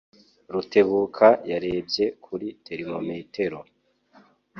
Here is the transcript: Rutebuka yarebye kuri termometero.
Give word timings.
Rutebuka 0.53 1.27
yarebye 1.51 2.05
kuri 2.23 2.47
termometero. 2.65 3.59